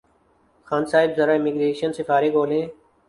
[0.67, 2.65] خان صاحب ذرا امیگریشن سے فارغ ہولیں